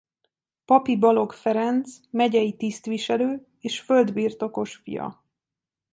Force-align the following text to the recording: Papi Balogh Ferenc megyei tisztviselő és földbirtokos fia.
Papi 0.65 0.97
Balogh 0.97 1.33
Ferenc 1.35 1.89
megyei 2.09 2.55
tisztviselő 2.55 3.47
és 3.59 3.79
földbirtokos 3.81 4.75
fia. 4.75 5.23